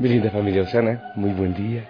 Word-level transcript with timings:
Mi 0.00 0.08
linda 0.08 0.30
familia 0.30 0.62
Osana, 0.62 1.12
muy 1.14 1.32
buen 1.32 1.52
día. 1.52 1.86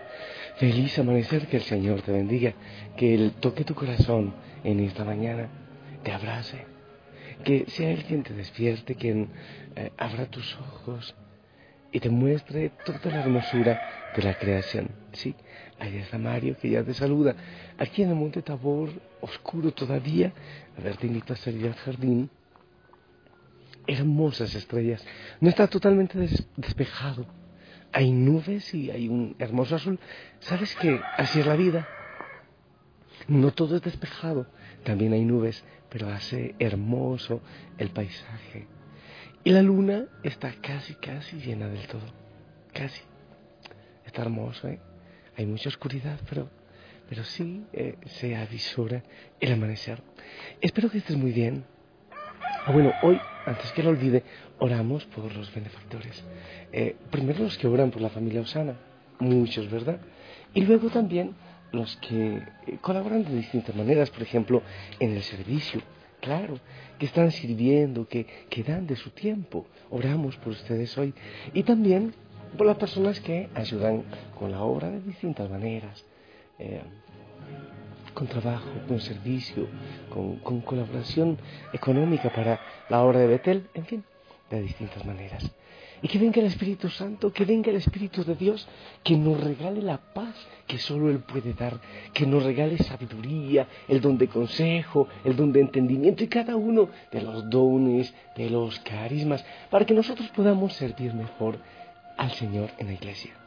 Feliz 0.57 0.99
amanecer, 0.99 1.47
que 1.47 1.59
el 1.59 1.63
Señor 1.63 2.03
te 2.03 2.11
bendiga, 2.11 2.55
que 2.97 3.15
Él 3.15 3.35
toque 3.39 3.63
tu 3.63 3.77
corazón 3.77 4.35
en 4.65 4.81
esta 4.81 5.05
mañana, 5.05 5.47
te 6.03 6.11
abrace, 6.11 6.67
que 7.45 7.67
sea 7.69 7.89
Él 7.93 8.03
quien 8.03 8.25
te 8.25 8.35
despierte, 8.35 8.97
quien 8.97 9.29
eh, 9.77 9.93
abra 9.97 10.27
tus 10.27 10.57
ojos 10.57 11.15
y 11.93 12.01
te 12.01 12.11
muestre 12.11 12.73
toda 12.85 13.13
la 13.13 13.21
hermosura 13.21 13.81
de 14.17 14.23
la 14.25 14.35
creación. 14.35 14.89
Sí, 15.13 15.37
ahí 15.79 15.99
está 15.99 16.19
Mario 16.19 16.57
que 16.61 16.69
ya 16.69 16.83
te 16.83 16.95
saluda. 16.95 17.37
Aquí 17.79 18.03
en 18.03 18.09
el 18.09 18.17
Monte 18.17 18.43
Tabor, 18.43 18.91
oscuro 19.21 19.71
todavía, 19.71 20.33
a 20.77 20.81
ver, 20.81 20.97
te 20.97 21.07
invito 21.07 21.33
a 21.33 21.37
salir 21.37 21.65
al 21.65 21.75
jardín. 21.75 22.29
Hermosas 23.87 24.53
estrellas. 24.57 25.07
No 25.41 25.49
está 25.49 25.69
totalmente 25.69 26.19
despejado 26.57 27.39
hay 27.93 28.13
nubes 28.13 28.73
y 28.75 28.91
hay 28.91 29.09
un 29.09 29.37
hermoso 29.39 29.77
azul. 29.77 29.99
¿Sabes 30.41 30.75
que 30.77 31.01
así 31.17 31.41
es 31.41 31.47
la 31.47 31.57
vida? 31.57 31.89
No 33.29 33.53
todo 33.53 33.77
es 33.77 33.83
despejado, 33.83 34.47
también 34.85 35.13
hay 35.13 35.25
nubes, 35.25 35.65
pero 35.89 36.09
hace 36.09 36.55
hermoso 36.59 37.41
el 37.79 37.91
paisaje. 37.91 38.67
Y 39.45 39.51
la 39.51 39.63
luna 39.63 40.07
está 40.23 40.53
casi, 40.61 40.95
casi 40.95 41.39
llena 41.39 41.69
del 41.69 41.87
todo. 41.87 42.07
Casi. 42.73 43.01
Está 44.05 44.23
hermoso, 44.23 44.69
¿eh? 44.69 44.81
Hay 45.37 45.47
mucha 45.47 45.69
oscuridad, 45.69 46.21
pero, 46.29 46.51
pero 47.09 47.25
sí 47.25 47.65
eh, 47.73 47.97
se 48.07 48.37
avisora 48.37 49.03
el 49.39 49.53
amanecer. 49.53 50.03
Espero 50.61 50.91
que 50.91 50.99
estés 50.99 51.17
muy 51.17 51.33
bien. 51.33 51.65
Ah, 52.65 52.73
bueno, 52.73 52.95
hoy, 53.01 53.23
antes 53.47 53.73
que 53.73 53.83
lo 53.83 53.91
olvide, 53.91 54.23
oramos 54.59 55.07
por 55.07 55.35
los 55.35 55.53
benefactores. 55.55 56.23
Eh, 56.73 56.97
primero 57.11 57.45
los 57.45 57.57
que 57.57 57.67
oran 57.67 57.91
por 57.91 58.03
la 58.03 58.11
familia 58.11 58.43
Osana, 58.43 58.75
muchos, 59.19 59.71
¿verdad? 59.71 59.99
Y 60.53 60.61
luego 60.63 60.91
también 60.91 61.35
los 61.73 61.97
que 61.97 62.37
eh, 62.37 62.79
colaboran 62.83 63.25
de 63.25 63.35
distintas 63.35 63.75
maneras, 63.75 64.11
por 64.11 64.23
ejemplo, 64.23 64.63
en 64.99 65.13
el 65.13 65.23
servicio, 65.23 65.81
claro, 66.21 66.59
que 66.99 67.07
están 67.07 67.31
sirviendo, 67.31 68.07
que, 68.07 68.27
que 68.51 68.63
dan 68.63 68.87
de 68.87 68.97
su 68.97 69.11
tiempo. 69.11 69.67
Oramos 69.89 70.37
por 70.37 70.49
ustedes 70.49 70.97
hoy. 70.99 71.15
Y 71.55 71.63
también 71.63 72.13
por 72.59 72.67
las 72.67 72.77
personas 72.77 73.21
que 73.21 73.49
ayudan 73.55 74.05
con 74.39 74.51
la 74.51 74.63
obra 74.63 74.91
de 74.91 75.01
distintas 75.01 75.49
maneras. 75.49 76.05
Eh, 76.59 76.83
con 78.15 78.27
trabajo, 78.27 78.69
con 78.89 79.01
servicio, 79.01 79.67
con, 80.11 80.61
colaboración 80.61 81.39
económica 81.73 82.31
para 82.31 82.61
la 82.89 83.03
obra 83.03 83.21
de 83.21 83.27
Betel, 83.27 83.69
en 83.75 83.87
fin, 83.87 84.05
de 84.51 84.63
distintas 84.63 85.05
maneras. 85.05 85.51
Y 86.03 86.09
que 86.09 86.19
venga 86.19 86.41
el 86.41 86.47
Espíritu 86.47 86.89
Santo, 86.89 87.31
que 87.31 87.45
venga 87.45 87.71
el 87.71 87.77
Espíritu 87.77 88.25
de 88.25 88.35
Dios, 88.35 88.67
que 89.03 89.17
nos 89.17 89.39
regale 89.39 89.83
la 89.83 89.99
paz 89.99 90.35
que 90.67 90.79
solo 90.79 91.11
Él 91.11 91.19
puede 91.19 91.53
dar, 91.53 91.79
que 92.15 92.27
nos 92.27 92.43
regale 92.43 92.79
sabiduría, 92.79 93.69
el 93.87 94.01
don 94.01 94.17
de 94.17 94.29
consejo, 94.29 95.09
el 95.25 95.37
don 95.37 95.53
de 95.53 95.61
entendimiento 95.61 96.25
y 96.25 96.29
cada 96.29 96.57
uno 96.57 96.89
de 97.13 97.21
los 97.21 97.51
dones, 97.51 98.15
de 98.35 98.49
los 98.49 98.79
carismas, 98.81 99.45
para 99.69 99.85
que 99.85 99.93
nosotros 99.93 100.29
podamos 100.31 100.73
servir 100.73 101.13
mejor 101.13 101.59
al 102.17 102.31
Señor 102.33 102.71
en 102.79 102.87
la 102.87 102.93
iglesia. 102.95 103.40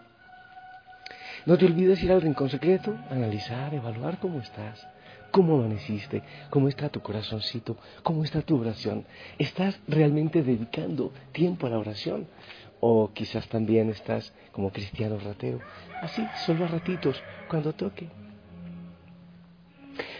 No 1.45 1.57
te 1.57 1.65
olvides 1.65 2.01
ir 2.01 2.11
al 2.11 2.21
rincón 2.21 2.49
secreto, 2.49 2.95
analizar, 3.09 3.73
evaluar 3.73 4.17
cómo 4.19 4.39
estás, 4.39 4.87
cómo 5.29 5.55
amaneciste, 5.55 6.23
cómo 6.49 6.69
está 6.69 6.87
tu 6.87 7.01
corazoncito, 7.01 7.75
cómo 8.01 8.23
está 8.23 8.41
tu 8.41 8.57
oración. 8.59 9.05
¿Estás 9.37 9.77
realmente 9.87 10.41
dedicando 10.41 11.11
tiempo 11.33 11.67
a 11.67 11.71
la 11.71 11.79
oración? 11.79 12.27
O 12.79 13.11
quizás 13.13 13.47
también 13.49 13.89
estás 13.89 14.33
como 14.53 14.71
cristiano 14.71 15.17
rateo, 15.19 15.59
así, 16.01 16.25
solo 16.45 16.63
a 16.63 16.69
ratitos, 16.69 17.21
cuando 17.49 17.73
toque. 17.73 18.07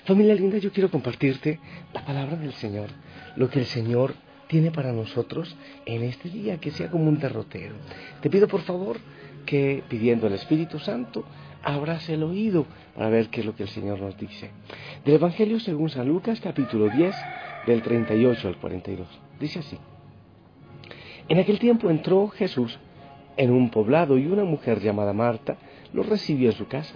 Familia 0.06 0.36
linda, 0.36 0.58
yo 0.58 0.72
quiero 0.74 0.92
compartirte 0.92 1.60
la 1.94 2.04
palabra 2.04 2.36
del 2.36 2.54
Señor, 2.54 2.90
lo 3.38 3.50
que 3.50 3.60
el 3.60 3.66
Señor 3.66 4.14
tiene 4.48 4.72
para 4.72 4.92
nosotros 4.92 5.56
en 5.86 6.04
este 6.04 6.30
día, 6.30 6.60
que 6.60 6.72
sea 6.72 6.92
como 6.92 7.06
un 7.06 7.18
derrotero. 7.18 7.76
Te 8.22 8.30
pido 8.30 8.48
por 8.48 8.62
favor 8.62 8.98
que 9.46 9.84
pidiendo 9.90 10.28
al 10.28 10.34
Espíritu 10.34 10.80
Santo 10.80 11.24
abras 11.64 12.10
el 12.10 12.24
oído 12.24 12.66
para 12.96 13.10
ver 13.10 13.30
qué 13.30 13.40
es 13.40 13.46
lo 13.46 13.56
que 13.56 13.64
el 13.64 13.70
Señor 13.70 14.00
nos 14.00 14.18
dice. 14.18 14.52
Del 15.06 15.16
Evangelio 15.16 15.60
según 15.60 15.90
San 15.90 16.08
Lucas 16.08 16.40
capítulo 16.42 16.90
10 16.90 17.16
del 17.66 17.82
38 17.82 18.48
al 18.48 18.58
42. 18.58 19.08
Dice 19.40 19.60
así. 19.60 19.78
En 21.30 21.40
aquel 21.40 21.60
tiempo 21.60 21.90
entró 21.90 22.28
Jesús 22.28 22.78
en 23.38 23.52
un 23.52 23.70
poblado 23.70 24.18
y 24.18 24.28
una 24.28 24.44
mujer 24.44 24.82
llamada 24.82 25.14
Marta 25.14 25.58
lo 25.94 26.04
recibió 26.04 26.50
en 26.50 26.56
su 26.56 26.68
casa. 26.68 26.96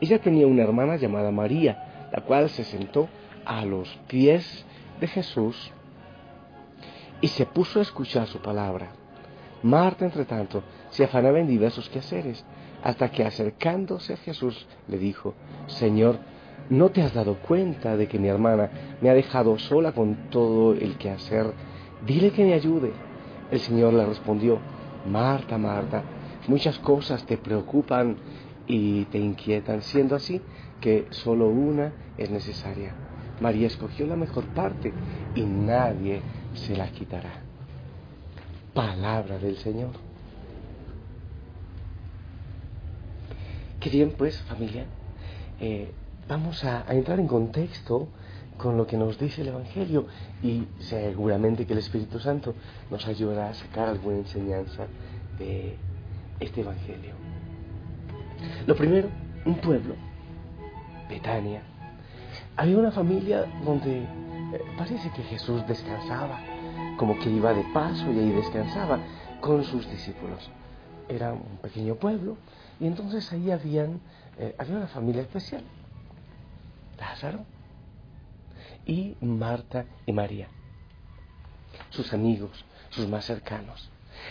Ella 0.00 0.20
tenía 0.20 0.46
una 0.46 0.62
hermana 0.62 0.96
llamada 0.96 1.30
María, 1.30 2.08
la 2.12 2.22
cual 2.22 2.48
se 2.48 2.64
sentó 2.64 3.08
a 3.44 3.64
los 3.64 3.88
pies 4.08 4.64
de 5.00 5.06
Jesús 5.06 5.70
y 7.20 7.28
se 7.28 7.46
puso 7.46 7.78
a 7.80 7.82
escuchar 7.82 8.26
su 8.26 8.38
palabra. 8.38 8.92
Marta, 9.62 10.04
entre 10.04 10.24
tanto, 10.24 10.62
se 10.90 11.04
afanaba 11.04 11.40
en 11.40 11.48
diversos 11.48 11.88
quehaceres, 11.88 12.44
hasta 12.82 13.10
que 13.10 13.24
acercándose 13.24 14.12
a 14.12 14.16
Jesús 14.18 14.66
le 14.86 14.98
dijo, 14.98 15.34
Señor, 15.66 16.18
¿no 16.70 16.90
te 16.90 17.02
has 17.02 17.12
dado 17.12 17.36
cuenta 17.36 17.96
de 17.96 18.06
que 18.06 18.18
mi 18.18 18.28
hermana 18.28 18.70
me 19.00 19.10
ha 19.10 19.14
dejado 19.14 19.58
sola 19.58 19.92
con 19.92 20.30
todo 20.30 20.74
el 20.74 20.96
quehacer? 20.96 21.52
Dile 22.06 22.30
que 22.30 22.44
me 22.44 22.54
ayude. 22.54 22.92
El 23.50 23.60
Señor 23.60 23.94
le 23.94 24.06
respondió, 24.06 24.58
Marta, 25.06 25.58
Marta, 25.58 26.02
muchas 26.46 26.78
cosas 26.78 27.24
te 27.24 27.36
preocupan 27.36 28.16
y 28.66 29.06
te 29.06 29.18
inquietan, 29.18 29.82
siendo 29.82 30.14
así 30.14 30.40
que 30.80 31.06
solo 31.10 31.48
una 31.48 31.92
es 32.16 32.30
necesaria. 32.30 32.94
María 33.40 33.66
escogió 33.66 34.06
la 34.06 34.16
mejor 34.16 34.44
parte 34.46 34.92
y 35.34 35.42
nadie 35.42 36.20
se 36.54 36.76
la 36.76 36.88
quitará. 36.88 37.47
Palabra 38.78 39.38
del 39.38 39.56
Señor. 39.56 39.90
Qué 43.80 43.90
bien, 43.90 44.14
pues, 44.16 44.40
familia. 44.42 44.84
Eh, 45.60 45.90
vamos 46.28 46.62
a, 46.62 46.84
entrar 46.94 47.18
en 47.18 47.26
contexto 47.26 48.06
con 48.56 48.76
lo 48.76 48.86
que 48.86 48.96
nos 48.96 49.18
dice 49.18 49.42
el 49.42 49.48
Evangelio 49.48 50.06
y 50.44 50.68
seguramente 50.78 51.66
que 51.66 51.72
el 51.72 51.80
Espíritu 51.80 52.20
Santo 52.20 52.54
nos 52.88 53.04
ayudará 53.08 53.48
a 53.48 53.54
sacar 53.54 53.88
alguna 53.88 54.18
enseñanza 54.18 54.86
de 55.40 55.74
este 56.38 56.60
Evangelio. 56.60 57.14
Lo 58.64 58.76
primero, 58.76 59.08
un 59.44 59.56
pueblo 59.56 59.96
Betania. 61.10 61.62
Había 62.56 62.78
una 62.78 62.92
familia 62.92 63.44
donde 63.64 64.02
eh, 64.02 64.06
parece 64.78 65.10
que 65.10 65.24
Jesús 65.24 65.66
descansaba, 65.66 66.38
como 66.98 67.18
que 67.18 67.30
iba 67.30 67.54
de 67.54 67.64
paso 67.72 68.12
y 68.12 68.18
ahí 68.18 68.30
descansaba 68.32 68.98
con 69.40 69.64
sus 69.64 69.88
discípulos. 69.88 70.50
Era 71.08 71.32
un 71.32 71.56
pequeño 71.62 71.94
pueblo 71.94 72.36
y 72.78 72.86
entonces 72.86 73.32
ahí 73.32 73.50
habían, 73.50 74.00
eh, 74.38 74.54
había 74.58 74.76
una 74.76 74.88
familia 74.88 75.22
especial. 75.22 75.62
Lázaro 76.98 77.44
y 78.84 79.16
Marta 79.20 79.86
y 80.04 80.12
María, 80.12 80.48
sus 81.90 82.12
amigos, 82.12 82.64
sus 82.90 83.08
más 83.08 83.24
cercanos. 83.24 83.90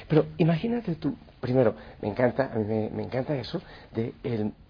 Pero 0.10 0.28
imagínate 0.38 0.96
tú, 0.96 1.16
primero, 1.40 1.76
me 2.02 2.10
encanta, 2.10 2.52
a 2.54 2.56
mí 2.58 2.66
me, 2.66 3.04
encanta 3.04 3.36
eso 3.36 3.62
de 3.94 4.14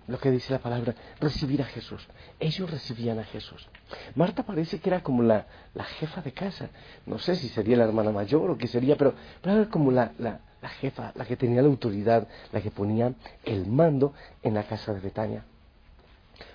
lo 0.08 0.20
que 0.20 0.32
dice 0.32 0.54
la 0.54 0.60
palabra, 0.60 0.96
recibir 1.20 1.62
a 1.62 1.66
Jesús. 1.66 2.08
Ellos 2.40 2.70
recibían 2.70 3.20
a 3.20 3.24
Jesús. 3.26 3.68
Marta 4.16 4.44
parece 4.44 4.80
que 4.80 4.90
era 4.90 5.04
como 5.04 5.24
la, 5.24 5.48
la 5.74 5.84
jefa 5.84 6.22
de 6.22 6.32
casa. 6.32 6.70
No 7.06 7.20
sé 7.20 7.36
si 7.36 7.50
sería 7.50 7.78
la 7.78 7.84
hermana 7.84 8.12
mayor 8.12 8.50
o 8.50 8.58
qué 8.58 8.68
sería, 8.68 8.96
pero, 8.96 9.14
era 9.44 9.70
como 9.70 9.92
la, 9.92 10.14
la, 10.18 10.40
la 10.62 10.70
jefa, 10.70 11.12
la 11.16 11.26
que 11.26 11.36
tenía 11.36 11.62
la 11.62 11.68
autoridad, 11.68 12.28
la 12.52 12.62
que 12.62 12.72
ponía 12.72 13.14
el 13.44 13.68
mando 13.68 14.14
en 14.44 14.54
la 14.54 14.64
casa 14.64 14.94
de 14.94 15.02
Betania. 15.02 15.44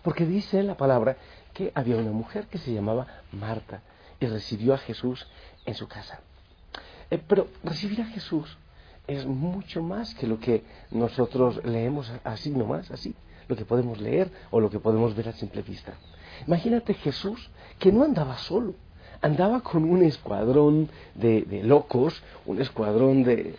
Porque 0.03 0.27
dice 0.27 0.63
la 0.63 0.77
palabra 0.77 1.17
que 1.53 1.73
había 1.75 1.97
una 1.97 2.13
mujer 2.13 2.47
que 2.47 2.59
se 2.59 2.73
llamaba 2.73 3.07
Marta 3.33 3.83
y 4.19 4.27
recibió 4.27 4.75
a 4.75 4.79
Jesús 4.79 5.27
en 5.67 5.75
su 5.75 5.89
casa. 5.89 6.21
Eh, 7.11 7.23
pero 7.27 7.49
recibir 7.63 8.01
a 8.01 8.07
Jesús 8.07 8.57
es 9.07 9.27
mucho 9.27 9.83
más 9.83 10.15
que 10.15 10.27
lo 10.27 10.39
que 10.39 10.65
nosotros 10.91 11.63
leemos 11.65 12.11
así 12.25 12.51
nomás, 12.51 12.91
así, 12.91 13.15
lo 13.53 13.57
que 13.57 13.65
podemos 13.65 14.01
leer 14.01 14.31
o 14.51 14.61
lo 14.61 14.71
que 14.71 14.79
podemos 14.79 15.15
ver 15.15 15.29
a 15.29 15.33
simple 15.33 15.63
vista. 15.63 15.93
Imagínate 16.47 16.95
Jesús 16.95 17.51
que 17.79 17.93
no 17.93 18.03
andaba 18.03 18.39
solo, 18.39 18.75
andaba 19.21 19.61
con 19.61 19.85
un 19.85 20.03
escuadrón 20.03 20.89
de, 21.15 21.63
locos, 21.65 22.23
un 22.47 22.61
escuadrón 22.61 23.25
de, 23.25 23.57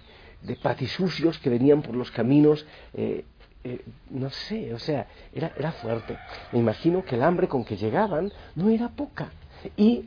patisucios 0.62 1.38
que 1.40 1.50
venían 1.50 1.82
por 1.82 1.96
los 1.96 2.12
caminos 2.12 2.66
eh, 2.94 3.24
eh, 3.66 3.82
no 4.10 4.30
sé, 4.30 4.74
o 4.74 4.80
sea, 4.80 5.08
era, 5.32 5.54
era 5.58 5.72
fuerte. 5.72 6.18
Me 6.52 6.60
imagino 6.60 7.06
que 7.06 7.16
el 7.16 7.24
hambre 7.24 7.48
con 7.48 7.64
que 7.64 7.78
llegaban 7.78 8.34
no 8.56 8.70
era 8.70 8.90
poca. 8.90 9.32
Y, 9.78 10.06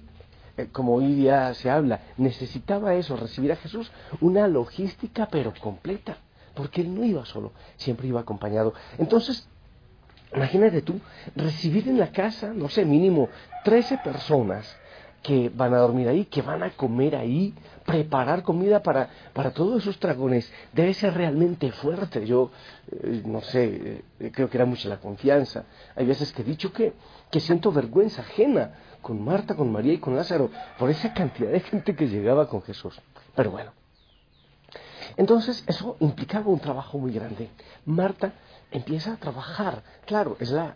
eh, 0.58 0.68
como 0.72 0.94
hoy 0.94 1.14
día 1.14 1.54
se 1.54 1.70
habla, 1.70 2.00
necesitaba 2.18 2.94
eso, 2.94 3.16
recibir 3.16 3.52
a 3.52 3.56
Jesús, 3.56 3.90
una 4.20 4.46
logística 4.46 5.28
pero 5.30 5.54
completa, 5.58 6.18
porque 6.54 6.82
él 6.82 6.94
no 6.94 7.02
iba 7.04 7.24
solo, 7.24 7.52
siempre 7.76 8.08
iba 8.08 8.20
acompañado. 8.20 8.74
Entonces, 8.98 9.48
imagínate 10.36 10.82
tú, 10.82 11.00
recibir 11.34 11.88
en 11.88 11.98
la 11.98 12.12
casa, 12.12 12.52
no 12.54 12.68
sé, 12.68 12.84
mínimo 12.84 13.28
13 13.64 13.98
personas 13.98 14.76
que 15.22 15.48
van 15.48 15.74
a 15.74 15.78
dormir 15.78 16.08
ahí, 16.08 16.26
que 16.26 16.40
van 16.40 16.62
a 16.62 16.70
comer 16.70 17.16
ahí, 17.16 17.52
preparar 17.84 18.44
comida 18.44 18.80
para, 18.82 19.08
para 19.32 19.50
todos 19.50 19.82
esos 19.82 19.98
dragones, 19.98 20.52
debe 20.72 20.94
ser 20.94 21.14
realmente 21.14 21.72
fuerte. 21.72 22.24
Yo, 22.24 22.52
eh, 22.92 23.22
no 23.24 23.40
sé, 23.40 24.02
eh, 24.20 24.30
creo 24.32 24.48
que 24.48 24.56
era 24.56 24.66
mucha 24.66 24.88
la 24.88 24.98
confianza. 24.98 25.64
Hay 25.96 26.06
veces 26.06 26.32
que 26.32 26.42
he 26.42 26.44
dicho 26.44 26.72
que, 26.72 26.92
que 27.30 27.40
siento 27.40 27.72
vergüenza 27.72 28.22
ajena 28.22 28.74
con 29.02 29.24
Marta, 29.24 29.56
con 29.56 29.72
María 29.72 29.94
y 29.94 29.98
con 29.98 30.14
Lázaro, 30.14 30.50
por 30.78 30.90
esa 30.90 31.12
cantidad 31.12 31.50
de 31.50 31.60
gente 31.60 31.96
que 31.96 32.06
llegaba 32.06 32.48
con 32.48 32.62
Jesús. 32.62 33.00
Pero 33.34 33.50
bueno, 33.50 33.72
entonces 35.16 35.64
eso 35.66 35.96
implicaba 36.00 36.50
un 36.50 36.60
trabajo 36.60 36.98
muy 36.98 37.12
grande. 37.12 37.50
Marta 37.84 38.32
empieza 38.70 39.12
a 39.12 39.16
trabajar, 39.16 39.82
claro, 40.04 40.36
es 40.40 40.50
la, 40.50 40.74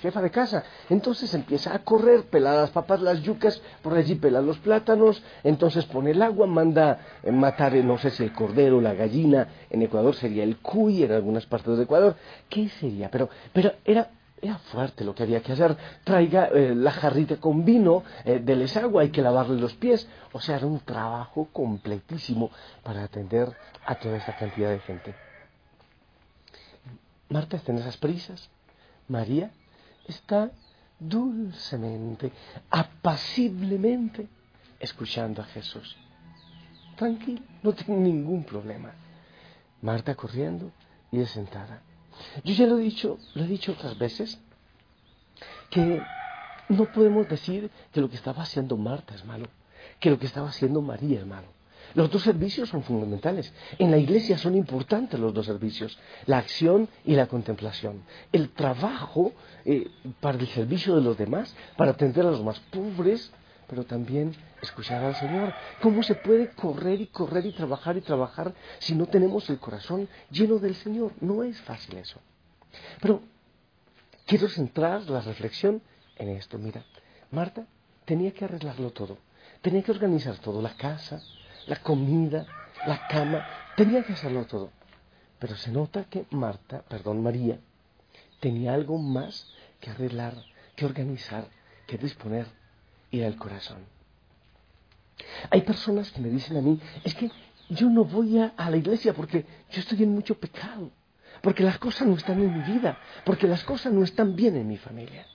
jefa 0.00 0.20
de 0.20 0.30
casa, 0.30 0.62
entonces 0.88 1.32
empieza 1.34 1.74
a 1.74 1.80
correr, 1.80 2.24
pela 2.24 2.54
las 2.54 2.70
papas, 2.70 3.00
las 3.00 3.22
yucas, 3.22 3.60
por 3.82 3.94
allí 3.94 4.14
pela 4.14 4.40
los 4.40 4.58
plátanos, 4.58 5.22
entonces 5.42 5.84
pone 5.86 6.10
el 6.10 6.22
agua, 6.22 6.46
manda 6.46 6.98
eh, 7.22 7.32
matar, 7.32 7.74
eh, 7.74 7.82
no 7.82 7.98
sé 7.98 8.10
si 8.10 8.22
el 8.22 8.32
cordero, 8.32 8.80
la 8.80 8.94
gallina, 8.94 9.48
en 9.70 9.82
Ecuador 9.82 10.14
sería 10.14 10.44
el 10.44 10.58
cuy, 10.58 11.02
en 11.02 11.12
algunas 11.12 11.46
partes 11.46 11.76
de 11.76 11.84
Ecuador, 11.84 12.16
¿qué 12.48 12.68
sería? 12.68 13.10
Pero, 13.10 13.28
pero 13.52 13.72
era 13.84 14.10
era 14.42 14.58
fuerte 14.58 15.04
lo 15.04 15.14
que 15.14 15.22
había 15.22 15.42
que 15.42 15.52
hacer. 15.52 15.76
Traiga 16.04 16.46
eh, 16.46 16.74
la 16.74 16.90
jarrita 16.90 17.36
con 17.36 17.64
vino, 17.64 18.02
eh, 18.24 18.42
agua, 18.76 19.02
hay 19.02 19.10
que 19.10 19.22
lavarle 19.22 19.60
los 19.60 19.74
pies. 19.74 20.08
O 20.32 20.40
sea, 20.40 20.56
era 20.56 20.66
un 20.66 20.80
trabajo 20.80 21.48
completísimo 21.52 22.50
para 22.82 23.04
atender 23.04 23.54
a 23.84 23.94
toda 23.96 24.16
esta 24.16 24.36
cantidad 24.36 24.70
de 24.70 24.80
gente. 24.80 25.14
Marta 27.28 27.56
está 27.56 27.72
en 27.72 27.78
esas 27.78 27.96
prisas. 27.96 28.50
María 29.08 29.50
está 30.06 30.50
dulcemente, 30.98 32.32
apaciblemente 32.70 34.28
escuchando 34.78 35.42
a 35.42 35.44
Jesús. 35.46 35.96
Tranquilo, 36.96 37.42
no 37.62 37.72
tiene 37.72 38.00
ningún 38.00 38.44
problema. 38.44 38.92
Marta 39.82 40.14
corriendo 40.14 40.70
y 41.10 41.20
es 41.20 41.30
sentada. 41.30 41.82
Yo 42.44 42.54
ya 42.54 42.66
lo 42.66 42.78
he 42.78 42.82
dicho, 42.82 43.18
lo 43.34 43.44
he 43.44 43.46
dicho 43.46 43.72
otras 43.72 43.98
veces, 43.98 44.40
que 45.70 46.02
no 46.68 46.84
podemos 46.92 47.28
decir 47.28 47.70
que 47.92 48.00
lo 48.00 48.08
que 48.08 48.16
estaba 48.16 48.42
haciendo 48.42 48.76
Marta 48.76 49.14
es 49.14 49.24
malo, 49.24 49.46
que 49.98 50.10
lo 50.10 50.18
que 50.18 50.26
estaba 50.26 50.48
haciendo 50.48 50.80
María 50.80 51.20
es 51.20 51.26
malo. 51.26 51.48
Los 51.94 52.10
dos 52.10 52.22
servicios 52.22 52.68
son 52.68 52.82
fundamentales. 52.82 53.52
En 53.78 53.90
la 53.90 53.98
iglesia 53.98 54.38
son 54.38 54.54
importantes 54.54 55.18
los 55.18 55.34
dos 55.34 55.46
servicios, 55.46 55.98
la 56.26 56.38
acción 56.38 56.88
y 57.04 57.14
la 57.16 57.26
contemplación. 57.26 58.02
El 58.32 58.50
trabajo 58.50 59.32
eh, 59.64 59.90
para 60.20 60.38
el 60.38 60.46
servicio 60.48 60.94
de 60.94 61.02
los 61.02 61.18
demás, 61.18 61.54
para 61.76 61.92
atender 61.92 62.26
a 62.26 62.30
los 62.30 62.44
más 62.44 62.60
pobres, 62.70 63.32
pero 63.70 63.84
también 63.84 64.34
escuchar 64.60 65.04
al 65.04 65.14
Señor. 65.14 65.54
¿Cómo 65.80 66.02
se 66.02 66.16
puede 66.16 66.48
correr 66.50 67.00
y 67.00 67.06
correr 67.06 67.46
y 67.46 67.52
trabajar 67.52 67.96
y 67.96 68.00
trabajar 68.00 68.52
si 68.80 68.96
no 68.96 69.06
tenemos 69.06 69.48
el 69.48 69.60
corazón 69.60 70.08
lleno 70.28 70.58
del 70.58 70.74
Señor? 70.74 71.12
No 71.20 71.44
es 71.44 71.60
fácil 71.60 71.96
eso. 71.98 72.18
Pero 73.00 73.22
quiero 74.26 74.48
centrar 74.48 75.08
la 75.08 75.20
reflexión 75.20 75.80
en 76.16 76.30
esto. 76.30 76.58
Mira, 76.58 76.84
Marta 77.30 77.64
tenía 78.04 78.32
que 78.32 78.44
arreglarlo 78.44 78.90
todo. 78.90 79.18
Tenía 79.62 79.82
que 79.84 79.92
organizar 79.92 80.36
todo, 80.38 80.60
la 80.60 80.74
casa, 80.74 81.22
la 81.68 81.76
comida, 81.76 82.46
la 82.88 83.06
cama, 83.06 83.46
tenía 83.76 84.02
que 84.02 84.14
hacerlo 84.14 84.46
todo. 84.46 84.70
Pero 85.38 85.54
se 85.54 85.70
nota 85.70 86.04
que 86.10 86.26
Marta, 86.30 86.82
perdón, 86.88 87.22
María, 87.22 87.60
tenía 88.40 88.74
algo 88.74 88.98
más 88.98 89.46
que 89.78 89.90
arreglar, 89.90 90.34
que 90.74 90.86
organizar, 90.86 91.46
que 91.86 91.98
disponer 91.98 92.46
y 93.10 93.18
del 93.18 93.36
corazón. 93.36 93.78
Hay 95.50 95.62
personas 95.62 96.10
que 96.10 96.20
me 96.20 96.28
dicen 96.28 96.56
a 96.56 96.60
mí, 96.60 96.80
es 97.04 97.14
que 97.14 97.30
yo 97.68 97.88
no 97.88 98.04
voy 98.04 98.38
a, 98.38 98.52
la 98.56 98.76
iglesia 98.76 99.14
porque 99.14 99.44
yo 99.70 99.80
estoy 99.80 100.02
en 100.02 100.14
mucho 100.14 100.38
pecado, 100.38 100.90
porque 101.42 101.62
las 101.62 101.78
cosas 101.78 102.08
no 102.08 102.14
están 102.14 102.40
en 102.40 102.56
mi 102.56 102.72
vida, 102.72 102.98
porque 103.24 103.46
las 103.46 103.64
cosas 103.64 103.92
no 103.92 104.02
están 104.02 104.34
bien 104.34 104.56
en 104.56 104.66
mi 104.66 104.76
familia. 104.76 105.26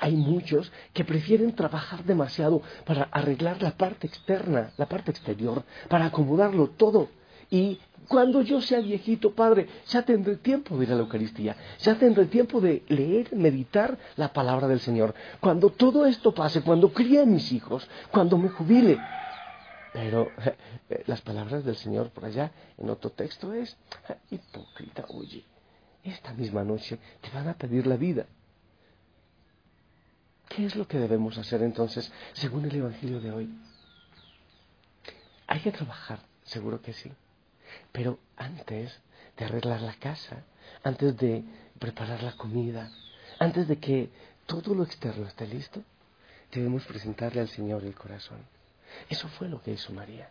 Hay 0.00 0.14
muchos 0.14 0.70
que 0.92 1.04
prefieren 1.04 1.54
trabajar 1.54 2.04
demasiado 2.04 2.60
para 2.84 3.04
arreglar 3.04 3.62
la 3.62 3.76
parte 3.76 4.06
externa, 4.06 4.72
la 4.76 4.86
parte 4.86 5.10
exterior, 5.10 5.64
para 5.88 6.06
acomodarlo 6.06 6.68
todo 6.70 7.08
y 7.50 7.78
cuando 8.08 8.40
yo 8.42 8.60
sea 8.60 8.80
viejito, 8.80 9.34
Padre, 9.34 9.68
ya 9.88 10.02
tendré 10.02 10.36
tiempo 10.36 10.76
de 10.76 10.84
ir 10.84 10.92
a 10.92 10.94
la 10.94 11.00
Eucaristía, 11.00 11.56
ya 11.80 11.96
tendré 11.96 12.26
tiempo 12.26 12.60
de 12.60 12.84
leer, 12.88 13.34
meditar 13.34 13.98
la 14.16 14.32
palabra 14.32 14.68
del 14.68 14.80
Señor. 14.80 15.14
Cuando 15.40 15.70
todo 15.70 16.06
esto 16.06 16.32
pase, 16.32 16.62
cuando 16.62 16.92
críe 16.92 17.20
a 17.20 17.26
mis 17.26 17.50
hijos, 17.52 17.88
cuando 18.12 18.38
me 18.38 18.48
jubile. 18.48 18.98
Pero 19.92 20.28
eh, 20.90 21.02
las 21.06 21.20
palabras 21.20 21.64
del 21.64 21.76
Señor 21.76 22.10
por 22.10 22.24
allá 22.24 22.52
en 22.78 22.90
otro 22.90 23.10
texto 23.10 23.52
es, 23.52 23.76
hipócrita, 24.30 25.04
oye, 25.08 25.44
esta 26.04 26.32
misma 26.32 26.62
noche 26.62 26.98
te 27.20 27.30
van 27.30 27.48
a 27.48 27.54
pedir 27.54 27.86
la 27.86 27.96
vida. 27.96 28.26
¿Qué 30.48 30.64
es 30.64 30.76
lo 30.76 30.86
que 30.86 30.98
debemos 30.98 31.38
hacer 31.38 31.62
entonces 31.62 32.12
según 32.34 32.64
el 32.66 32.76
Evangelio 32.76 33.20
de 33.20 33.32
hoy? 33.32 33.50
Hay 35.48 35.60
que 35.60 35.72
trabajar, 35.72 36.20
seguro 36.44 36.80
que 36.80 36.92
sí. 36.92 37.10
Pero 37.92 38.18
antes 38.36 39.00
de 39.36 39.44
arreglar 39.44 39.80
la 39.80 39.94
casa, 39.94 40.44
antes 40.82 41.16
de 41.16 41.44
preparar 41.78 42.22
la 42.22 42.32
comida, 42.32 42.90
antes 43.38 43.68
de 43.68 43.78
que 43.78 44.10
todo 44.46 44.74
lo 44.74 44.84
externo 44.84 45.26
esté 45.26 45.46
listo, 45.46 45.82
debemos 46.52 46.84
presentarle 46.84 47.40
al 47.40 47.48
Señor 47.48 47.84
el 47.84 47.94
corazón. 47.94 48.38
Eso 49.08 49.28
fue 49.28 49.48
lo 49.48 49.60
que 49.60 49.72
hizo 49.72 49.92
María. 49.92 50.30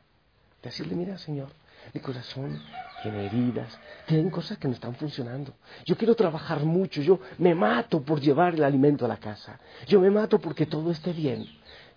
Decirle, 0.64 0.96
mira 0.96 1.18
Señor, 1.18 1.50
mi 1.94 2.02
corazón 2.02 2.60
tiene 3.04 3.28
heridas, 3.28 3.78
tienen 4.08 4.32
cosas 4.32 4.58
que 4.58 4.68
no 4.68 4.74
están 4.74 4.96
funcionando. 4.96 5.54
Yo 5.86 5.96
quiero 5.96 6.16
trabajar 6.16 6.64
mucho, 6.64 7.02
yo 7.02 7.20
me 7.38 7.54
mato 7.54 8.02
por 8.02 8.20
llevar 8.20 8.56
el 8.56 8.64
alimento 8.64 9.06
a 9.06 9.08
la 9.08 9.18
casa, 9.18 9.60
yo 9.88 10.00
me 10.00 10.10
mato 10.10 10.40
porque 10.40 10.66
todo 10.66 10.90
esté 10.92 11.14
bien. 11.14 11.46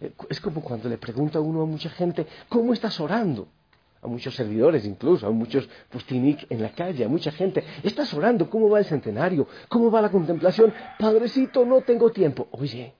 Eh, 0.00 0.12
es 0.28 0.40
como 0.40 0.60
cuando 0.60 0.88
le 0.88 0.98
pregunta 0.98 1.40
uno 1.40 1.62
a 1.62 1.66
mucha 1.66 1.88
gente, 1.90 2.26
¿cómo 2.48 2.74
estás 2.74 3.00
orando? 3.00 3.48
A 4.02 4.06
muchos 4.06 4.34
servidores 4.34 4.84
incluso, 4.84 5.26
a 5.26 5.30
muchos 5.30 5.68
pustinik 5.90 6.46
en 6.50 6.62
la 6.62 6.70
calle, 6.70 7.04
a 7.04 7.08
mucha 7.08 7.32
gente. 7.32 7.64
Estás 7.82 8.12
orando, 8.14 8.48
¿cómo 8.48 8.68
va 8.68 8.78
el 8.78 8.84
centenario? 8.84 9.48
¿Cómo 9.68 9.90
va 9.90 10.02
la 10.02 10.10
contemplación? 10.10 10.72
Padrecito, 10.98 11.64
no 11.64 11.80
tengo 11.82 12.10
tiempo. 12.10 12.48
Oye, 12.52 12.94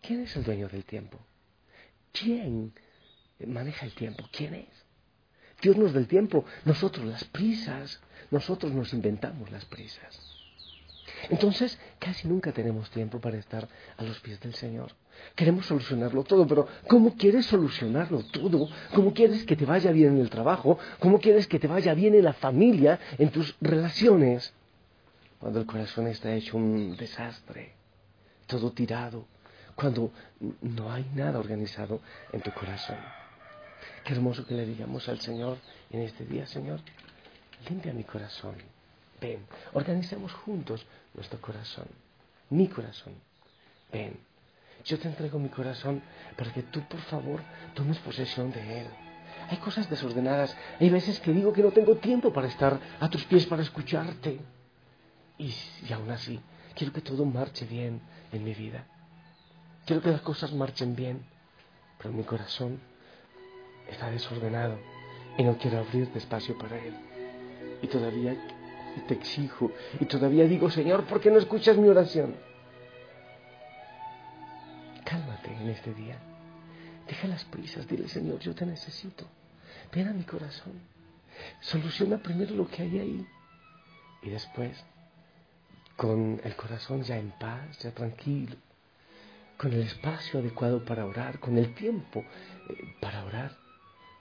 ¿quién 0.00 0.22
es 0.22 0.36
el 0.36 0.44
dueño 0.44 0.68
del 0.68 0.84
tiempo? 0.84 1.18
¿Quién 2.12 2.72
maneja 3.46 3.86
el 3.86 3.94
tiempo? 3.94 4.24
¿Quién 4.32 4.54
es? 4.54 4.84
Dios 5.60 5.76
nos 5.76 5.92
da 5.92 6.00
el 6.00 6.08
tiempo, 6.08 6.44
nosotros 6.64 7.06
las 7.06 7.24
prisas, 7.24 8.00
nosotros 8.30 8.72
nos 8.72 8.92
inventamos 8.92 9.50
las 9.50 9.64
prisas. 9.64 10.20
Entonces, 11.30 11.78
casi 11.98 12.28
nunca 12.28 12.52
tenemos 12.52 12.90
tiempo 12.90 13.20
para 13.20 13.38
estar 13.38 13.68
a 13.96 14.02
los 14.02 14.20
pies 14.20 14.40
del 14.40 14.54
Señor. 14.54 14.92
Queremos 15.34 15.66
solucionarlo 15.66 16.22
todo, 16.22 16.46
pero 16.46 16.68
¿cómo 16.86 17.16
quieres 17.16 17.46
solucionarlo 17.46 18.22
todo? 18.24 18.68
¿Cómo 18.94 19.12
quieres 19.12 19.44
que 19.44 19.56
te 19.56 19.66
vaya 19.66 19.90
bien 19.90 20.14
en 20.14 20.20
el 20.20 20.30
trabajo? 20.30 20.78
¿Cómo 21.00 21.18
quieres 21.18 21.48
que 21.48 21.58
te 21.58 21.66
vaya 21.66 21.92
bien 21.94 22.14
en 22.14 22.24
la 22.24 22.34
familia, 22.34 23.00
en 23.18 23.30
tus 23.30 23.56
relaciones? 23.60 24.54
Cuando 25.40 25.60
el 25.60 25.66
corazón 25.66 26.06
está 26.06 26.32
hecho 26.32 26.56
un 26.56 26.96
desastre, 26.96 27.72
todo 28.46 28.70
tirado, 28.72 29.26
cuando 29.74 30.12
no 30.60 30.92
hay 30.92 31.04
nada 31.14 31.38
organizado 31.38 32.00
en 32.32 32.40
tu 32.40 32.52
corazón. 32.52 32.98
Qué 34.04 34.12
hermoso 34.12 34.46
que 34.46 34.54
le 34.54 34.66
digamos 34.66 35.08
al 35.08 35.20
Señor 35.20 35.58
en 35.90 36.02
este 36.02 36.24
día, 36.24 36.46
Señor, 36.46 36.80
limpia 37.68 37.92
mi 37.92 38.04
corazón. 38.04 38.54
Ven, 39.20 39.40
organicemos 39.72 40.32
juntos 40.32 40.86
nuestro 41.14 41.40
corazón, 41.40 41.86
mi 42.50 42.68
corazón. 42.68 43.14
Ven, 43.92 44.16
yo 44.84 44.98
te 44.98 45.08
entrego 45.08 45.38
mi 45.38 45.48
corazón 45.48 46.02
para 46.36 46.52
que 46.52 46.62
tú, 46.62 46.80
por 46.82 47.00
favor, 47.02 47.40
tomes 47.74 47.98
posesión 47.98 48.52
de 48.52 48.80
él. 48.80 48.86
Hay 49.50 49.58
cosas 49.58 49.88
desordenadas. 49.88 50.56
Hay 50.80 50.90
veces 50.90 51.20
que 51.20 51.32
digo 51.32 51.52
que 51.52 51.62
no 51.62 51.70
tengo 51.70 51.96
tiempo 51.96 52.32
para 52.32 52.48
estar 52.48 52.78
a 53.00 53.08
tus 53.08 53.24
pies 53.24 53.46
para 53.46 53.62
escucharte. 53.62 54.40
Y, 55.38 55.54
y 55.88 55.92
aún 55.92 56.10
así, 56.10 56.40
quiero 56.74 56.92
que 56.92 57.00
todo 57.00 57.24
marche 57.24 57.64
bien 57.66 58.00
en 58.32 58.44
mi 58.44 58.54
vida. 58.54 58.86
Quiero 59.86 60.02
que 60.02 60.10
las 60.10 60.22
cosas 60.22 60.52
marchen 60.52 60.94
bien. 60.94 61.24
Pero 61.98 62.12
mi 62.12 62.24
corazón 62.24 62.80
está 63.88 64.10
desordenado 64.10 64.78
y 65.36 65.42
no 65.42 65.56
quiero 65.58 65.78
abrir 65.78 66.10
espacio 66.14 66.56
para 66.58 66.76
él. 66.78 66.94
Y 67.82 67.86
todavía 67.86 68.36
te 69.08 69.14
exijo 69.14 69.72
y 70.00 70.04
todavía 70.06 70.44
digo, 70.44 70.70
Señor, 70.70 71.04
¿por 71.04 71.20
qué 71.20 71.30
no 71.30 71.38
escuchas 71.38 71.76
mi 71.76 71.88
oración? 71.88 72.34
Cálmate 75.04 75.52
en 75.52 75.68
este 75.68 75.92
día. 75.94 76.18
Deja 77.06 77.28
las 77.28 77.44
prisas, 77.44 77.86
dile, 77.86 78.08
Señor, 78.08 78.40
yo 78.40 78.54
te 78.54 78.64
necesito. 78.64 79.26
Ven 79.92 80.08
a 80.08 80.12
mi 80.12 80.24
corazón. 80.24 80.72
Soluciona 81.60 82.18
primero 82.18 82.54
lo 82.54 82.66
que 82.68 82.82
hay 82.82 82.98
ahí. 82.98 83.26
Y 84.22 84.30
después, 84.30 84.82
con 85.96 86.40
el 86.42 86.56
corazón 86.56 87.02
ya 87.02 87.18
en 87.18 87.30
paz, 87.32 87.78
ya 87.80 87.90
tranquilo, 87.92 88.56
con 89.58 89.72
el 89.72 89.82
espacio 89.82 90.40
adecuado 90.40 90.84
para 90.84 91.04
orar, 91.04 91.38
con 91.38 91.58
el 91.58 91.74
tiempo 91.74 92.24
eh, 92.70 92.96
para 93.00 93.24
orar, 93.24 93.56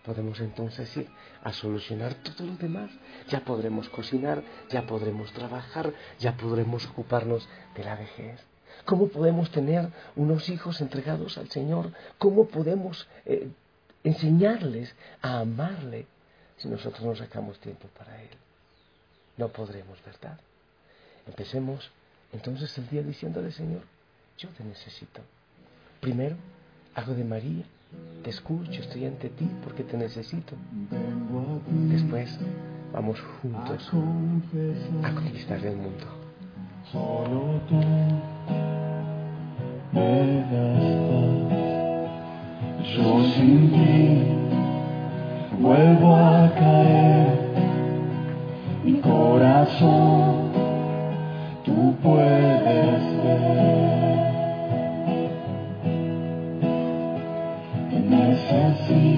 podemos 0.04 0.40
entonces 0.42 0.96
ir 0.98 1.08
a 1.42 1.54
solucionar 1.54 2.16
todo 2.16 2.46
lo 2.46 2.56
demás. 2.58 2.92
Ya 3.30 3.46
podremos 3.46 3.88
cocinar, 3.90 4.44
ya 4.70 4.86
podremos 4.86 5.32
trabajar, 5.32 5.94
ya 6.20 6.36
podremos 6.36 6.86
ocuparnos 6.88 7.48
de 7.75 7.84
la 7.84 7.96
vejez. 7.96 8.52
¿Cómo 8.86 9.08
podemos 9.08 9.50
tener 9.51 9.89
unos 10.15 10.50
hijos 10.50 10.82
entregados 10.82 11.38
al 11.38 11.50
Señor? 11.50 11.92
¿Cómo 12.18 12.48
podemos 12.48 13.08
eh, 13.25 13.50
enseñarles 14.03 14.96
a 15.22 15.39
amarle 15.39 16.08
si 16.58 16.68
nosotros 16.68 17.03
no 17.03 17.15
sacamos 17.15 17.60
tiempo 17.60 17.88
para 17.98 18.22
Él? 18.22 18.30
No 19.38 19.50
podremos, 19.50 19.98
¿verdad? 20.06 20.39
Empecemos 21.27 21.89
entonces 22.32 22.77
el 22.77 22.89
día 22.89 23.03
diciéndole, 23.03 23.51
Señor, 23.51 23.82
yo 24.38 24.50
te 24.50 24.63
necesito. 24.63 25.22
Primero, 26.01 26.36
hago 26.96 27.13
de 27.13 27.24
María, 27.24 27.63
te 28.24 28.30
escucho, 28.30 28.82
estoy 28.82 29.06
ante 29.06 29.30
ti 29.30 29.50
porque 29.63 29.84
te 29.84 29.98
necesito. 29.98 30.56
Después, 31.89 32.38
vamos 32.92 33.20
juntos 33.42 33.89
a 35.03 35.13
conquistar 35.13 35.65
el 35.65 35.77
mundo. 35.77 36.06
Me 39.92 40.44
das 40.52 40.86
paz. 41.08 41.64
Yo 42.96 43.24
sin 43.36 43.72
ti 43.72 44.04
vuelvo 45.60 46.16
a 46.16 46.50
caer. 46.56 47.38
Mi 48.84 48.94
corazón 49.00 50.52
tú 51.64 51.96
puedes 52.04 53.04
ver. 53.24 53.54
Te 57.90 58.00
necesito, 58.00 59.12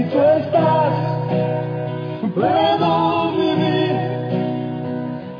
si 0.00 0.06
tú 0.08 0.18
estás, 0.18 0.92
puedo 2.34 3.32
vivir 3.32 3.96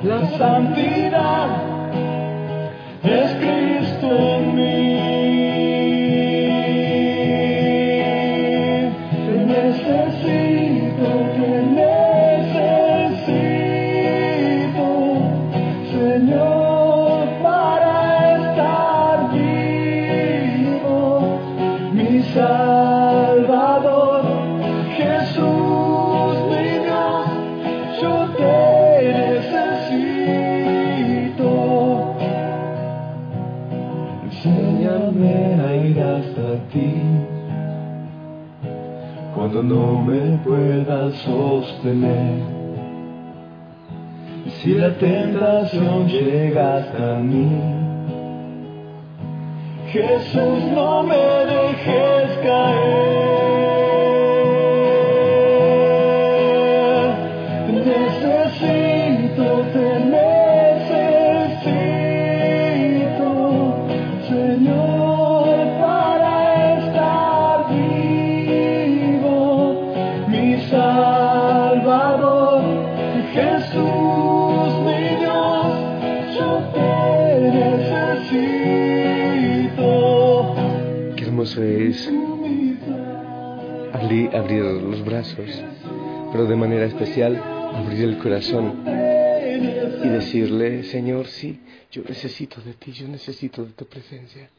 la 0.02 0.30
santidad, 0.36 1.69
cuando 39.50 39.62
no 39.62 40.02
me 40.02 40.38
puedas 40.44 41.14
sostener. 41.22 42.40
Si 44.62 44.74
la 44.74 44.96
tentación 44.96 46.06
llega 46.08 46.76
hasta 46.76 47.18
mí, 47.18 47.48
Jesús, 49.88 50.64
no 50.72 51.02
me 51.02 51.16
dejes 51.16 52.38
caer. 52.44 53.09
Brazos, 85.04 85.50
pero 86.32 86.46
de 86.46 86.56
manera 86.56 86.86
especial 86.86 87.36
abrir 87.36 88.04
el 88.04 88.18
corazón 88.18 88.84
y 88.86 90.08
decirle, 90.08 90.84
Señor, 90.84 91.26
sí, 91.26 91.60
yo 91.90 92.02
necesito 92.08 92.60
de 92.60 92.74
ti, 92.74 92.92
yo 92.92 93.08
necesito 93.08 93.64
de 93.64 93.72
tu 93.72 93.86
presencia. 93.86 94.50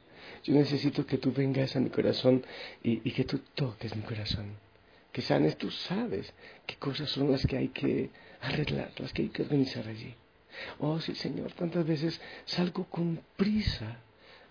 Yo 0.44 0.56
necesito 0.56 1.06
que 1.06 1.18
tú 1.18 1.32
vengas 1.32 1.76
a 1.76 1.80
mi 1.80 1.90
corazón 1.90 2.44
y, 2.84 3.08
y 3.08 3.12
que 3.12 3.24
tú 3.24 3.40
toques 3.54 3.96
mi 3.96 4.02
corazón. 4.02 4.56
Que 5.12 5.22
sanes, 5.22 5.58
tú 5.58 5.70
sabes 5.70 6.34
qué 6.66 6.76
cosas 6.76 7.10
son 7.10 7.32
las 7.32 7.46
que 7.46 7.58
hay 7.58 7.68
que 7.70 8.10
arreglar, 8.42 8.92
las 8.98 9.14
que 9.14 9.24
hay 9.24 9.30
que 9.30 9.44
organizar 9.44 9.88
allí. 9.88 10.16
Oh, 10.80 11.00
sí, 11.00 11.16
Señor, 11.16 11.52
tantas 11.54 11.86
veces 11.86 12.20
salgo 12.46 12.86
con 12.86 13.22
prisa 13.38 13.98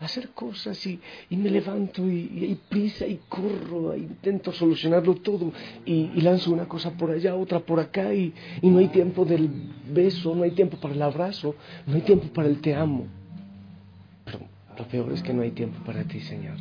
hacer 0.01 0.31
cosas 0.31 0.85
y, 0.87 0.99
y 1.29 1.37
me 1.37 1.51
levanto 1.51 2.09
y, 2.09 2.45
hay 2.45 2.61
prisa 2.69 3.07
y 3.07 3.21
corro, 3.29 3.93
e 3.93 3.99
intento 3.99 4.53
solucionarlo 4.53 5.17
todo 5.17 5.53
y, 5.85 6.21
lanzo 6.21 6.53
una 6.53 6.67
cosa 6.67 6.91
por 6.93 7.11
allá, 7.11 7.35
otra 7.35 7.61
por 7.61 7.81
acá 7.81 8.13
y, 8.15 8.33
y 8.63 8.69
no 8.69 8.79
hay 8.79 8.89
tiempo 8.89 9.25
del 9.25 9.51
beso, 9.93 10.35
no 10.35 10.43
hay 10.43 10.53
tiempo 10.53 10.79
para 10.79 10.95
el 10.95 11.03
abrazo, 11.03 11.55
no 11.87 11.95
hay 11.95 12.03
tiempo 12.03 12.29
para 12.29 12.49
el 12.49 12.61
te 12.61 12.75
amo. 12.75 13.07
Pero 14.25 14.41
lo 14.77 14.89
peor 14.89 15.13
es 15.13 15.23
que 15.23 15.33
no 15.33 15.43
hay 15.43 15.51
tiempo 15.51 15.85
para 15.85 16.05
ti, 16.05 16.21
Señor. 16.21 16.57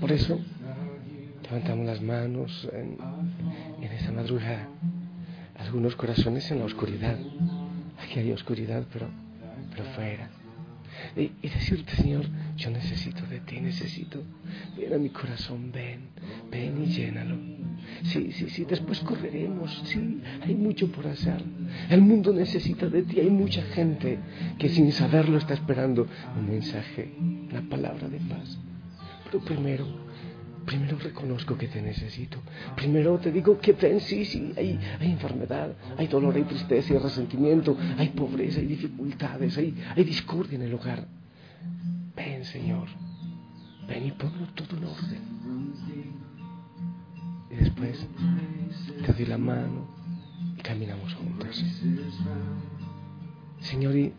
Por 0.00 0.12
eso 0.12 0.38
levantamos 1.42 1.86
las 1.86 2.00
manos 2.00 2.68
en, 2.72 2.96
en 3.84 3.92
esta 3.92 4.12
madrugada. 4.12 4.68
Algunos 5.58 5.94
corazones 5.94 6.50
en 6.50 6.60
la 6.60 6.64
oscuridad 6.64 7.18
Aquí 8.02 8.18
hay 8.18 8.32
oscuridad, 8.32 8.84
pero, 8.92 9.08
pero 9.70 9.84
fuera. 9.90 10.30
Y, 11.16 11.48
decirte, 11.48 11.96
Señor, 11.96 12.26
yo 12.56 12.70
necesito 12.70 13.24
de 13.26 13.40
ti, 13.40 13.60
necesito. 13.60 14.22
Ven 14.76 14.94
a 14.94 14.98
mi 14.98 15.10
corazón, 15.10 15.70
ven, 15.72 16.08
ven 16.50 16.82
y 16.82 16.86
llénalo. 16.86 17.36
Sí, 18.04 18.32
sí, 18.32 18.48
sí, 18.50 18.64
después 18.64 19.00
correremos, 19.00 19.82
sí, 19.84 20.20
hay 20.42 20.54
mucho 20.54 20.90
por 20.90 21.06
hacer. 21.06 21.42
El 21.88 22.02
mundo 22.02 22.32
necesita 22.32 22.88
de 22.88 23.02
ti, 23.02 23.20
hay 23.20 23.30
mucha 23.30 23.62
gente 23.62 24.18
que 24.58 24.68
sin 24.68 24.92
saberlo 24.92 25.38
está 25.38 25.54
esperando 25.54 26.06
un 26.38 26.48
mensaje, 26.48 27.12
una 27.18 27.62
palabra 27.68 28.08
de 28.08 28.18
paz. 28.18 28.58
Pero 29.24 29.44
primero, 29.44 29.86
Primero 30.66 30.98
reconozco 30.98 31.56
que 31.56 31.68
te 31.68 31.80
necesito. 31.80 32.38
Primero 32.76 33.18
te 33.18 33.32
digo 33.32 33.58
que 33.58 33.72
ven, 33.72 34.00
sí, 34.00 34.24
sí, 34.24 34.52
hay, 34.56 34.78
hay 34.98 35.10
enfermedad, 35.10 35.74
hay 35.96 36.06
dolor, 36.06 36.34
hay 36.36 36.44
tristeza, 36.44 36.94
hay 36.94 37.00
resentimiento, 37.00 37.76
hay 37.96 38.08
pobreza, 38.10 38.60
hay 38.60 38.66
dificultades, 38.66 39.56
hay, 39.58 39.74
hay 39.96 40.04
discordia 40.04 40.56
en 40.56 40.62
el 40.62 40.74
hogar. 40.74 41.06
Ven, 42.14 42.44
Señor, 42.44 42.88
ven 43.88 44.06
y 44.06 44.12
ponlo 44.12 44.46
todo 44.54 44.76
en 44.76 44.84
orden. 44.84 45.40
Y 47.50 47.54
después 47.56 48.06
te 49.04 49.12
doy 49.12 49.26
la 49.26 49.38
mano 49.38 49.88
y 50.56 50.62
caminamos 50.62 51.14
juntos. 51.14 51.64
Señor, 53.60 53.96
y 53.96 54.12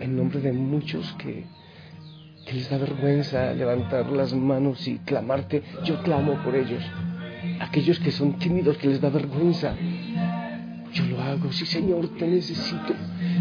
en 0.00 0.16
nombre 0.16 0.40
de 0.40 0.52
muchos 0.52 1.12
que 1.14 1.44
que 2.44 2.54
les 2.54 2.68
da 2.68 2.78
vergüenza 2.78 3.52
levantar 3.54 4.10
las 4.10 4.34
manos 4.34 4.86
y 4.86 4.98
clamarte, 4.98 5.62
yo 5.84 6.02
clamo 6.02 6.42
por 6.44 6.54
ellos. 6.54 6.82
Aquellos 7.60 7.98
que 8.00 8.10
son 8.10 8.38
tímidos, 8.38 8.76
que 8.78 8.88
les 8.88 9.00
da 9.00 9.08
vergüenza, 9.08 9.74
yo 10.92 11.04
lo 11.06 11.20
hago. 11.22 11.52
Sí, 11.52 11.66
Señor, 11.66 12.08
te 12.18 12.26
necesito. 12.26 12.94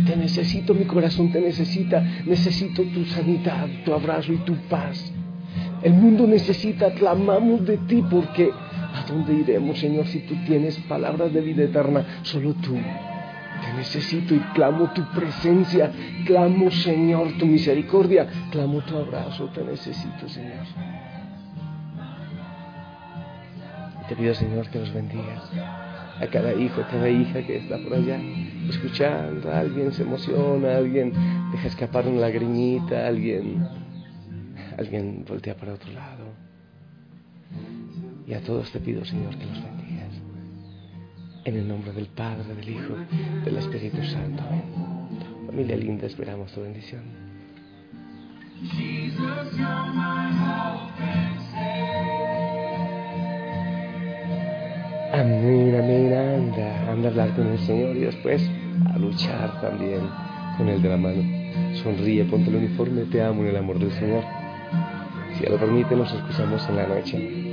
Te 0.06 0.16
necesito, 0.16 0.74
mi 0.74 0.86
corazón 0.86 1.32
te 1.32 1.42
necesita. 1.42 2.02
Necesito 2.26 2.84
tu 2.84 3.06
sanidad, 3.06 3.68
tu 3.86 3.94
abrazo 3.94 4.34
y 4.34 4.38
tu 4.38 4.56
paz. 4.70 5.12
El 5.84 5.94
mundo 5.94 6.26
necesita, 6.26 6.94
clamamos 6.94 7.66
de 7.66 7.78
ti 7.78 8.04
porque 8.10 8.52
¿a 8.52 9.06
dónde 9.08 9.34
iremos, 9.34 9.80
Señor, 9.80 10.08
si 10.08 10.20
tú 10.20 10.36
tienes 10.46 10.78
palabras 10.88 11.34
de 11.34 11.42
vida 11.42 11.64
eterna? 11.64 12.06
Solo 12.24 12.54
tú. 12.56 12.78
Necesito 13.76 14.36
y 14.36 14.40
clamo 14.54 14.92
tu 14.94 15.04
presencia, 15.12 15.92
clamo 16.26 16.70
Señor 16.72 17.38
tu 17.38 17.46
misericordia, 17.46 18.28
clamo 18.52 18.82
tu 18.82 18.98
abrazo, 18.98 19.50
te 19.50 19.64
necesito 19.64 20.28
Señor. 20.28 20.66
te 24.08 24.16
pido 24.16 24.34
Señor 24.34 24.70
que 24.70 24.80
los 24.80 24.94
bendigas 24.94 25.50
a 26.20 26.28
cada 26.28 26.54
hijo, 26.54 26.82
a 26.82 26.88
cada 26.88 27.10
hija 27.10 27.42
que 27.46 27.58
está 27.58 27.78
por 27.78 27.94
allá 27.94 28.20
escuchando, 28.70 29.52
alguien 29.52 29.92
se 29.92 30.04
emociona, 30.04 30.78
alguien 30.78 31.14
deja 31.52 31.68
escapar 31.68 32.08
una 32.08 32.22
lagrimita, 32.22 33.08
alguien, 33.08 33.68
alguien 34.78 35.26
voltea 35.28 35.56
para 35.56 35.74
otro 35.74 35.92
lado. 35.92 36.26
Y 38.28 38.34
a 38.34 38.42
todos 38.42 38.72
te 38.72 38.80
pido 38.80 39.04
Señor 39.04 39.36
que 39.38 39.46
los 39.46 39.64
bendigas. 39.64 39.83
En 41.46 41.58
el 41.58 41.68
nombre 41.68 41.92
del 41.92 42.08
Padre, 42.08 42.56
del 42.56 42.70
Hijo, 42.70 42.96
del 43.44 43.58
Espíritu 43.58 44.02
Santo. 44.04 44.44
Familia 45.46 45.76
linda, 45.76 46.08
esperamos 46.08 46.52
tu 46.54 46.62
bendición. 46.62 47.02
Amén, 55.12 55.76
amén, 55.76 56.14
anda, 56.14 56.92
anda 56.92 57.08
a 57.08 57.12
hablar 57.12 57.36
con 57.36 57.48
el 57.48 57.60
Señor 57.60 57.98
y 57.98 58.02
después 58.02 58.50
a 58.94 58.98
luchar 58.98 59.60
también 59.60 60.00
con 60.58 60.70
Él 60.70 60.82
de 60.82 60.90
la 60.90 60.98
mano. 60.98 61.22
Sonríe, 61.84 62.24
ponte 62.24 62.50
el 62.50 62.56
uniforme, 62.56 63.02
te 63.04 63.22
amo 63.22 63.42
en 63.42 63.50
el 63.50 63.58
amor 63.58 63.80
del 63.80 63.92
Señor. 63.92 64.24
Si 65.38 65.46
lo 65.46 65.58
permite, 65.58 65.94
nos 65.96 66.12
escuchamos 66.14 66.68
en 66.70 66.76
la 66.78 66.88
noche. 66.88 67.53